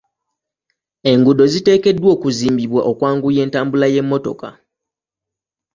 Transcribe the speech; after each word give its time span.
Enguudo 1.11 1.43
ziteekeddwa 1.51 2.09
okuzimbibwa 2.15 2.81
okwanguya 2.91 3.39
entambula 3.45 3.85
y'emmotoka. 3.93 4.49